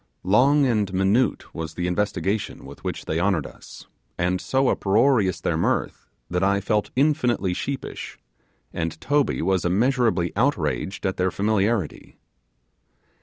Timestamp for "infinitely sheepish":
6.95-8.17